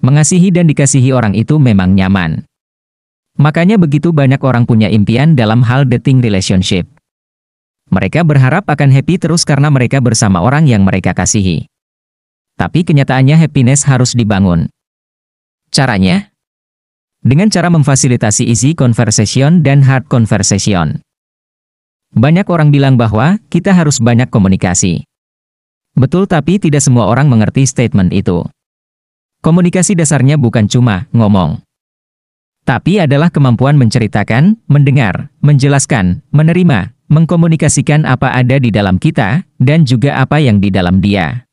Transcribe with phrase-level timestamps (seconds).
[0.00, 2.48] Mengasihi dan dikasihi orang itu memang nyaman.
[3.36, 6.88] Makanya begitu banyak orang punya impian dalam hal dating relationship.
[7.92, 11.68] Mereka berharap akan happy terus karena mereka bersama orang yang mereka kasihi.
[12.56, 14.72] Tapi kenyataannya happiness harus dibangun.
[15.68, 16.32] Caranya?
[17.20, 21.04] Dengan cara memfasilitasi easy conversation dan hard conversation.
[22.16, 25.04] Banyak orang bilang bahwa kita harus banyak komunikasi.
[25.92, 28.48] Betul tapi tidak semua orang mengerti statement itu.
[29.40, 31.64] Komunikasi dasarnya bukan cuma ngomong.
[32.68, 40.20] Tapi adalah kemampuan menceritakan, mendengar, menjelaskan, menerima, mengkomunikasikan apa ada di dalam kita, dan juga
[40.20, 41.48] apa yang di dalam dia.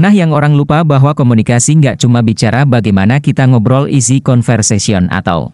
[0.00, 5.52] Nah yang orang lupa bahwa komunikasi nggak cuma bicara bagaimana kita ngobrol easy conversation atau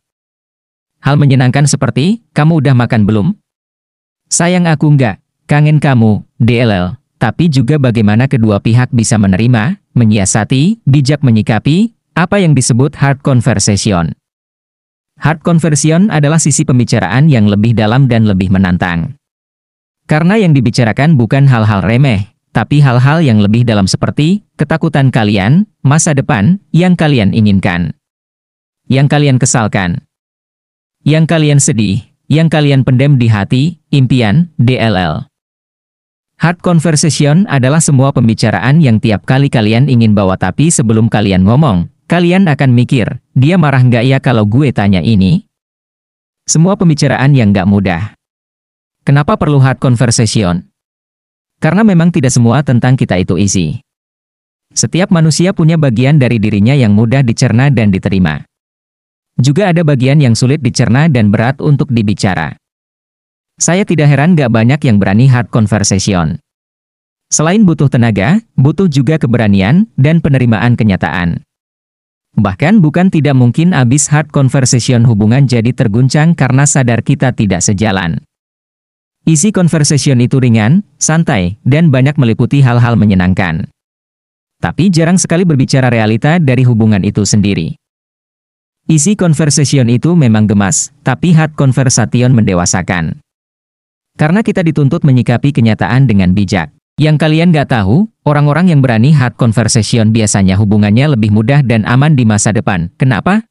[1.02, 3.26] hal menyenangkan seperti, kamu udah makan belum?
[4.30, 5.18] Sayang aku nggak,
[5.50, 6.94] kangen kamu, DLL.
[7.26, 14.14] Tapi juga bagaimana kedua pihak bisa menerima, menyiasati, bijak menyikapi, apa yang disebut hard conversation.
[15.18, 19.18] Hard conversation adalah sisi pembicaraan yang lebih dalam dan lebih menantang.
[20.06, 26.14] Karena yang dibicarakan bukan hal-hal remeh, tapi hal-hal yang lebih dalam seperti ketakutan kalian, masa
[26.14, 27.98] depan yang kalian inginkan,
[28.86, 30.06] yang kalian kesalkan,
[31.02, 35.26] yang kalian sedih, yang kalian pendem di hati, impian, DLL.
[36.36, 41.88] Hard conversation adalah semua pembicaraan yang tiap kali kalian ingin bawa tapi sebelum kalian ngomong,
[42.12, 45.48] kalian akan mikir, dia marah nggak ya kalau gue tanya ini?
[46.44, 48.12] Semua pembicaraan yang nggak mudah.
[49.00, 50.68] Kenapa perlu hard conversation?
[51.56, 53.80] Karena memang tidak semua tentang kita itu isi.
[54.76, 58.44] Setiap manusia punya bagian dari dirinya yang mudah dicerna dan diterima.
[59.40, 62.60] Juga ada bagian yang sulit dicerna dan berat untuk dibicara.
[63.56, 66.44] Saya tidak heran gak banyak yang berani hard conversation.
[67.32, 71.40] Selain butuh tenaga, butuh juga keberanian dan penerimaan kenyataan.
[72.36, 78.20] Bahkan bukan tidak mungkin abis hard conversation hubungan jadi terguncang karena sadar kita tidak sejalan.
[79.24, 83.72] Isi conversation itu ringan, santai, dan banyak meliputi hal-hal menyenangkan.
[84.60, 87.74] Tapi jarang sekali berbicara realita dari hubungan itu sendiri.
[88.86, 93.25] Isi conversation itu memang gemas, tapi hard conversation mendewasakan.
[94.16, 96.72] Karena kita dituntut menyikapi kenyataan dengan bijak.
[96.96, 102.16] Yang kalian gak tahu, orang-orang yang berani hard conversation biasanya hubungannya lebih mudah dan aman
[102.16, 102.88] di masa depan.
[102.96, 103.44] Kenapa?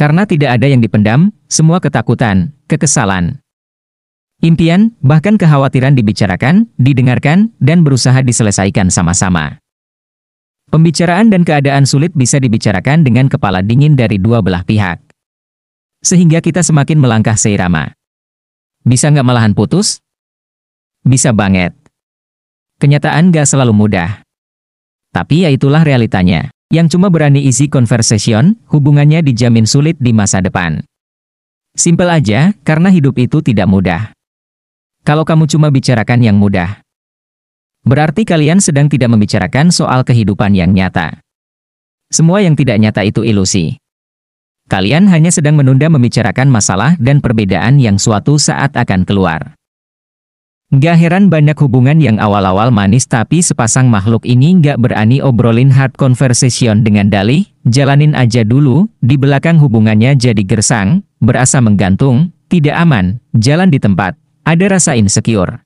[0.00, 3.44] Karena tidak ada yang dipendam, semua ketakutan, kekesalan,
[4.44, 9.56] Impian, bahkan kekhawatiran dibicarakan, didengarkan, dan berusaha diselesaikan sama-sama.
[10.68, 15.00] Pembicaraan dan keadaan sulit bisa dibicarakan dengan kepala dingin dari dua belah pihak.
[16.04, 17.96] Sehingga kita semakin melangkah seirama.
[18.86, 19.98] Bisa nggak malahan putus?
[21.02, 21.74] Bisa banget.
[22.78, 24.22] Kenyataan nggak selalu mudah.
[25.10, 26.54] Tapi ya itulah realitanya.
[26.70, 30.86] Yang cuma berani isi conversation, hubungannya dijamin sulit di masa depan.
[31.74, 34.14] Simpel aja, karena hidup itu tidak mudah.
[35.02, 36.82] Kalau kamu cuma bicarakan yang mudah,
[37.86, 41.22] berarti kalian sedang tidak membicarakan soal kehidupan yang nyata.
[42.10, 43.78] Semua yang tidak nyata itu ilusi.
[44.66, 49.54] Kalian hanya sedang menunda membicarakan masalah dan perbedaan yang suatu saat akan keluar.
[50.74, 55.94] Gak heran banyak hubungan yang awal-awal manis tapi sepasang makhluk ini gak berani obrolin hard
[55.94, 63.22] conversation dengan dalih, jalanin aja dulu, di belakang hubungannya jadi gersang, berasa menggantung, tidak aman,
[63.38, 65.65] jalan di tempat, ada rasa insecure.